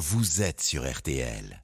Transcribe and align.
vous 0.00 0.40
êtes 0.40 0.62
sur 0.62 0.90
RTL. 0.90 1.62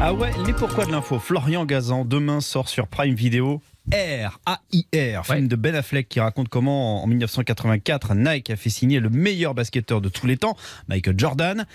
Ah 0.00 0.14
ouais, 0.14 0.30
les 0.46 0.54
pourquoi 0.54 0.86
de 0.86 0.92
l'info? 0.92 1.18
Florian 1.18 1.66
Gazan, 1.66 2.06
demain 2.06 2.40
sort 2.40 2.70
sur 2.70 2.88
Prime 2.88 3.14
Video. 3.14 3.60
R, 3.92 4.40
A-I-R, 4.46 5.26
film 5.26 5.38
Ouais. 5.42 5.48
de 5.48 5.56
Ben 5.56 5.74
Affleck 5.74 6.08
qui 6.08 6.20
raconte 6.20 6.48
comment 6.48 7.02
en 7.04 7.06
1984 7.06 8.14
Nike 8.14 8.48
a 8.48 8.56
fait 8.56 8.70
signer 8.70 8.98
le 8.98 9.10
meilleur 9.10 9.54
basketteur 9.54 10.00
de 10.00 10.08
tous 10.08 10.26
les 10.26 10.38
temps, 10.38 10.56
Michael 10.88 11.18
Jordan. 11.18 11.66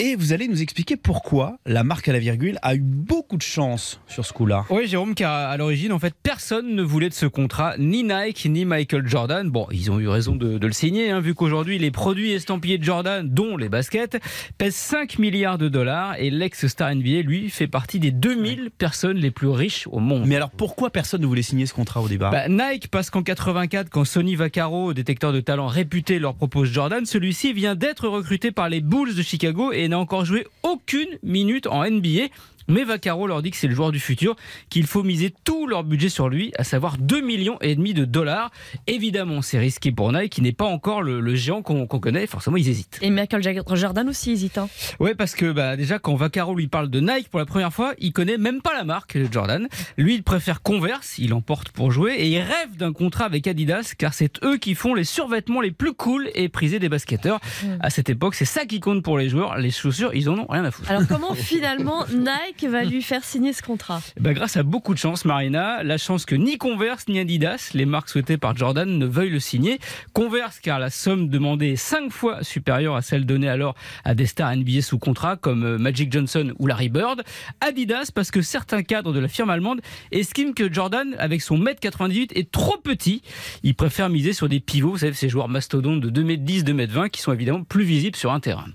Et 0.00 0.14
vous 0.14 0.32
allez 0.32 0.46
nous 0.46 0.62
expliquer 0.62 0.96
pourquoi 0.96 1.58
la 1.66 1.82
marque 1.82 2.06
à 2.06 2.12
la 2.12 2.20
virgule 2.20 2.56
a 2.62 2.76
eu 2.76 2.80
beaucoup 2.80 3.36
de 3.36 3.42
chance 3.42 4.00
sur 4.06 4.24
ce 4.24 4.32
coup-là. 4.32 4.64
Oui, 4.70 4.86
Jérôme, 4.86 5.16
car 5.16 5.32
à 5.32 5.56
l'origine, 5.56 5.92
en 5.92 5.98
fait, 5.98 6.14
personne 6.22 6.76
ne 6.76 6.82
voulait 6.84 7.08
de 7.08 7.14
ce 7.14 7.26
contrat, 7.26 7.74
ni 7.78 8.04
Nike, 8.04 8.46
ni 8.48 8.64
Michael 8.64 9.08
Jordan. 9.08 9.50
Bon, 9.50 9.66
ils 9.72 9.90
ont 9.90 9.98
eu 9.98 10.06
raison 10.06 10.36
de, 10.36 10.56
de 10.56 10.66
le 10.68 10.72
signer, 10.72 11.10
hein, 11.10 11.18
vu 11.18 11.34
qu'aujourd'hui, 11.34 11.80
les 11.80 11.90
produits 11.90 12.30
estampillés 12.30 12.78
de 12.78 12.84
Jordan, 12.84 13.28
dont 13.28 13.56
les 13.56 13.68
baskets, 13.68 14.22
pèsent 14.56 14.76
5 14.76 15.18
milliards 15.18 15.58
de 15.58 15.68
dollars 15.68 16.14
et 16.20 16.30
l'ex-star 16.30 16.94
NBA, 16.94 17.22
lui, 17.22 17.50
fait 17.50 17.66
partie 17.66 17.98
des 17.98 18.12
2000 18.12 18.70
personnes 18.78 19.16
les 19.16 19.32
plus 19.32 19.48
riches 19.48 19.88
au 19.90 19.98
monde. 19.98 20.26
Mais 20.26 20.36
alors 20.36 20.50
pourquoi 20.50 20.90
personne 20.90 21.22
ne 21.22 21.26
voulait 21.26 21.42
signer 21.42 21.66
ce 21.66 21.74
contrat 21.74 22.02
au 22.02 22.08
départ? 22.08 22.30
Bah, 22.30 22.48
Nike, 22.48 22.86
parce 22.86 23.10
qu'en 23.10 23.24
84, 23.24 23.90
quand 23.90 24.04
Sony 24.04 24.36
Vaccaro, 24.36 24.94
détecteur 24.94 25.32
de 25.32 25.40
talent 25.40 25.66
réputé, 25.66 26.20
leur 26.20 26.36
propose 26.36 26.70
Jordan, 26.70 27.04
celui-ci 27.04 27.52
vient 27.52 27.74
d'être 27.74 28.06
recruté 28.06 28.52
par 28.52 28.68
les 28.68 28.80
Bulls 28.80 29.16
de 29.16 29.22
Chicago 29.22 29.72
et 29.72 29.87
n'a 29.88 29.98
encore 29.98 30.24
joué 30.24 30.46
aucune 30.62 31.18
minute 31.22 31.66
en 31.66 31.88
NBA. 31.88 32.28
Mais 32.68 32.84
Vaccaro 32.84 33.26
leur 33.26 33.42
dit 33.42 33.50
que 33.50 33.56
c'est 33.56 33.66
le 33.66 33.74
joueur 33.74 33.92
du 33.92 34.00
futur, 34.00 34.36
qu'il 34.68 34.86
faut 34.86 35.02
miser 35.02 35.34
tout 35.44 35.66
leur 35.66 35.84
budget 35.84 36.08
sur 36.08 36.28
lui, 36.28 36.52
à 36.58 36.64
savoir 36.64 36.98
2 36.98 37.20
millions 37.20 37.58
et 37.60 37.74
demi 37.74 37.94
de 37.94 38.04
dollars. 38.04 38.50
Évidemment, 38.86 39.42
c'est 39.42 39.58
risqué 39.58 39.90
pour 39.92 40.12
Nike, 40.12 40.32
qui 40.32 40.42
n'est 40.42 40.52
pas 40.52 40.66
encore 40.66 41.02
le, 41.02 41.20
le 41.20 41.34
géant 41.34 41.62
qu'on 41.62 41.86
connaît. 41.86 42.26
Forcément, 42.26 42.56
ils 42.56 42.68
hésitent. 42.68 42.98
Et 43.02 43.10
Michael 43.10 43.42
Jordan 43.74 44.08
aussi 44.08 44.32
hésitant. 44.32 44.68
Ouais, 45.00 45.14
parce 45.14 45.34
que 45.34 45.50
bah, 45.50 45.76
déjà, 45.76 45.98
quand 45.98 46.14
Vaccaro 46.14 46.54
lui 46.54 46.68
parle 46.68 46.88
de 46.90 47.00
Nike 47.00 47.28
pour 47.28 47.38
la 47.38 47.46
première 47.46 47.72
fois, 47.72 47.94
il 47.98 48.12
connaît 48.12 48.38
même 48.38 48.60
pas 48.60 48.74
la 48.74 48.84
marque 48.84 49.18
Jordan. 49.32 49.68
Lui, 49.96 50.14
il 50.14 50.22
préfère 50.22 50.62
Converse, 50.62 51.18
il 51.18 51.32
emporte 51.34 51.70
pour 51.70 51.90
jouer 51.90 52.14
et 52.18 52.28
il 52.28 52.38
rêve 52.40 52.76
d'un 52.76 52.92
contrat 52.92 53.24
avec 53.24 53.46
Adidas 53.46 53.94
car 53.96 54.12
c'est 54.12 54.42
eux 54.44 54.58
qui 54.58 54.74
font 54.74 54.94
les 54.94 55.04
survêtements 55.04 55.60
les 55.60 55.70
plus 55.70 55.92
cool 55.94 56.28
et 56.34 56.48
prisés 56.48 56.78
des 56.78 56.88
basketteurs. 56.88 57.40
À 57.80 57.90
cette 57.90 58.10
époque, 58.10 58.34
c'est 58.34 58.44
ça 58.44 58.66
qui 58.66 58.80
compte 58.80 59.02
pour 59.02 59.18
les 59.18 59.28
joueurs. 59.28 59.56
Les 59.58 59.70
chaussures, 59.70 60.14
ils 60.14 60.28
en 60.28 60.38
ont 60.38 60.46
rien 60.48 60.64
à 60.64 60.70
foutre. 60.70 60.90
Alors 60.90 61.06
comment 61.08 61.34
finalement 61.34 62.04
Nike 62.06 62.57
va 62.66 62.84
lui 62.84 63.02
faire 63.02 63.24
signer 63.24 63.52
ce 63.52 63.62
contrat? 63.62 64.00
Bah, 64.20 64.32
grâce 64.32 64.56
à 64.56 64.62
beaucoup 64.62 64.94
de 64.94 64.98
chance, 64.98 65.24
Marina, 65.24 65.82
la 65.82 65.98
chance 65.98 66.24
que 66.24 66.34
ni 66.34 66.58
Converse 66.58 67.08
ni 67.08 67.18
Adidas, 67.18 67.70
les 67.74 67.86
marques 67.86 68.08
souhaitées 68.08 68.38
par 68.38 68.56
Jordan, 68.56 68.98
ne 68.98 69.06
veuillent 69.06 69.30
le 69.30 69.40
signer. 69.40 69.78
Converse, 70.12 70.60
car 70.60 70.78
la 70.78 70.90
somme 70.90 71.28
demandée 71.28 71.68
est 71.68 71.76
5 71.76 72.10
fois 72.10 72.42
supérieure 72.42 72.96
à 72.96 73.02
celle 73.02 73.26
donnée 73.26 73.48
alors 73.48 73.74
à 74.04 74.14
des 74.14 74.26
stars 74.26 74.56
NBA 74.56 74.82
sous 74.82 74.98
contrat 74.98 75.36
comme 75.36 75.64
euh, 75.64 75.78
Magic 75.78 76.12
Johnson 76.12 76.52
ou 76.58 76.66
Larry 76.66 76.88
Bird. 76.88 77.22
Adidas, 77.60 78.10
parce 78.14 78.30
que 78.30 78.42
certains 78.42 78.82
cadres 78.82 79.12
de 79.12 79.20
la 79.20 79.28
firme 79.28 79.50
allemande 79.50 79.80
estiment 80.12 80.52
que 80.52 80.72
Jordan, 80.72 81.14
avec 81.18 81.42
son 81.42 81.58
mètre 81.58 81.80
98, 81.80 82.32
est 82.36 82.50
trop 82.50 82.76
petit. 82.76 83.22
Ils 83.62 83.74
préfèrent 83.74 84.08
miser 84.08 84.32
sur 84.32 84.48
des 84.48 84.60
pivots, 84.60 84.90
vous 84.90 84.98
savez, 84.98 85.12
ces 85.12 85.28
joueurs 85.28 85.48
mastodontes 85.48 86.00
de 86.00 86.10
2m10, 86.10 86.64
2m20 86.64 87.10
qui 87.10 87.20
sont 87.20 87.32
évidemment 87.32 87.64
plus 87.64 87.84
visibles 87.84 88.16
sur 88.16 88.32
un 88.32 88.40
terrain. 88.40 88.66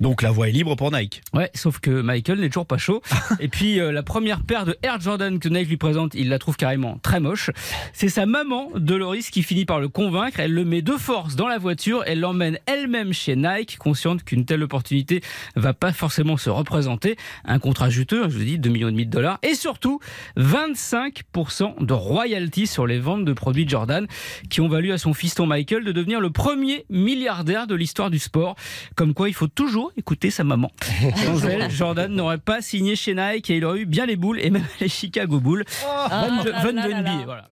Donc 0.00 0.22
la 0.22 0.30
voie 0.30 0.48
est 0.48 0.52
libre 0.52 0.76
pour 0.76 0.90
Nike. 0.90 1.22
Ouais, 1.34 1.50
sauf 1.54 1.78
que 1.78 1.90
Michael 1.90 2.40
n'est 2.40 2.48
toujours 2.48 2.66
pas 2.66 2.78
chaud. 2.78 3.02
Et 3.40 3.48
puis 3.48 3.78
euh, 3.78 3.92
la 3.92 4.02
première 4.02 4.42
paire 4.42 4.64
de 4.64 4.76
Air 4.82 4.98
Jordan 4.98 5.38
que 5.38 5.48
Nike 5.48 5.68
lui 5.68 5.76
présente, 5.76 6.14
il 6.14 6.30
la 6.30 6.38
trouve 6.38 6.56
carrément 6.56 6.98
très 7.02 7.20
moche. 7.20 7.50
C'est 7.92 8.08
sa 8.08 8.24
maman, 8.24 8.70
Dolores, 8.74 9.28
qui 9.30 9.42
finit 9.42 9.66
par 9.66 9.78
le 9.78 9.88
convaincre. 9.88 10.40
Elle 10.40 10.54
le 10.54 10.64
met 10.64 10.80
de 10.80 10.92
force 10.92 11.36
dans 11.36 11.48
la 11.48 11.58
voiture. 11.58 12.02
Elle 12.06 12.20
l'emmène 12.20 12.58
elle-même 12.64 13.12
chez 13.12 13.36
Nike, 13.36 13.76
consciente 13.76 14.24
qu'une 14.24 14.46
telle 14.46 14.62
opportunité 14.62 15.20
va 15.54 15.74
pas 15.74 15.92
forcément 15.92 16.38
se 16.38 16.48
représenter. 16.48 17.16
Un 17.44 17.58
contrat 17.58 17.90
juteux, 17.90 18.24
je 18.30 18.38
vous 18.38 18.44
dis, 18.44 18.58
2 18.58 18.70
millions 18.70 18.88
et 18.88 18.92
demi 18.92 19.04
de 19.04 19.10
dollars. 19.10 19.38
Et 19.42 19.54
surtout, 19.54 20.00
25% 20.38 21.84
de 21.84 21.92
royalties 21.92 22.66
sur 22.66 22.86
les 22.86 22.98
ventes 22.98 23.26
de 23.26 23.32
produits 23.34 23.68
Jordan 23.68 24.06
qui 24.48 24.62
ont 24.62 24.68
valu 24.68 24.92
à 24.92 24.98
son 24.98 25.12
fiston 25.12 25.44
Michael 25.44 25.84
de 25.84 25.92
devenir 25.92 26.20
le 26.20 26.30
premier 26.30 26.86
milliardaire 26.88 27.66
de 27.66 27.74
l'histoire 27.74 28.08
du 28.08 28.18
sport. 28.18 28.56
Comme 28.96 29.12
quoi, 29.12 29.28
il 29.28 29.34
faut 29.34 29.46
toujours 29.46 29.89
écouter 29.96 30.30
sa 30.30 30.44
maman. 30.44 30.70
Sans 31.16 31.44
elle, 31.46 31.70
Jordan 31.70 32.12
n'aurait 32.12 32.38
pas 32.38 32.60
signé 32.62 32.96
chez 32.96 33.14
Nike 33.14 33.50
et 33.50 33.56
il 33.56 33.64
aurait 33.64 33.80
eu 33.80 33.86
bien 33.86 34.06
les 34.06 34.16
boules 34.16 34.40
et 34.40 34.50
même 34.50 34.64
les 34.80 34.88
Chicago 34.88 35.40
Bulls. 35.40 35.64
Ah 35.86 36.28
là 36.44 36.62
là 36.62 36.72
là 36.72 37.00
NBA, 37.02 37.10
là. 37.10 37.22
voilà. 37.24 37.50